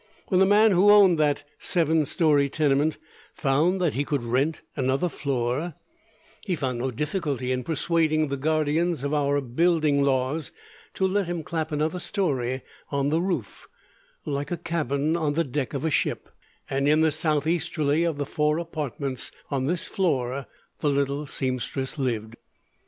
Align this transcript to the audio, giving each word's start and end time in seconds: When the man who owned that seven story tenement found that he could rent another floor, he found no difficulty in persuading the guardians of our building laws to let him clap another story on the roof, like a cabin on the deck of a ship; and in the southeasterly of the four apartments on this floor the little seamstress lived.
When 0.29 0.39
the 0.39 0.47
man 0.47 0.71
who 0.71 0.89
owned 0.89 1.19
that 1.19 1.43
seven 1.59 2.05
story 2.05 2.49
tenement 2.49 2.97
found 3.35 3.79
that 3.81 3.93
he 3.93 4.03
could 4.03 4.23
rent 4.23 4.61
another 4.75 5.09
floor, 5.09 5.75
he 6.43 6.55
found 6.55 6.79
no 6.79 6.89
difficulty 6.89 7.51
in 7.51 7.63
persuading 7.63 8.27
the 8.29 8.35
guardians 8.35 9.03
of 9.03 9.13
our 9.13 9.39
building 9.41 10.01
laws 10.01 10.51
to 10.95 11.05
let 11.07 11.27
him 11.27 11.43
clap 11.43 11.71
another 11.71 11.99
story 11.99 12.63
on 12.89 13.09
the 13.09 13.21
roof, 13.21 13.67
like 14.25 14.49
a 14.49 14.57
cabin 14.57 15.15
on 15.15 15.33
the 15.35 15.43
deck 15.43 15.75
of 15.75 15.85
a 15.85 15.91
ship; 15.91 16.29
and 16.67 16.87
in 16.87 17.01
the 17.01 17.11
southeasterly 17.11 18.03
of 18.03 18.17
the 18.17 18.25
four 18.25 18.57
apartments 18.57 19.31
on 19.51 19.67
this 19.67 19.87
floor 19.87 20.47
the 20.79 20.89
little 20.89 21.27
seamstress 21.27 21.99
lived. 21.99 22.37